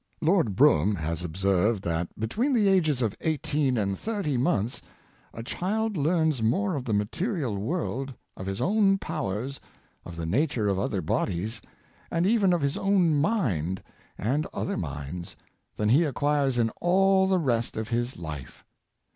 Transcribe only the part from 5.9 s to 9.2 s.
learns more of the material world, of his own